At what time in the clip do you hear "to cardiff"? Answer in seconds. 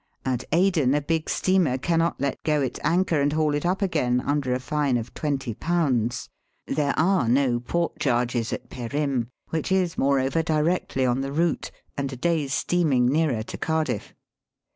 13.43-14.15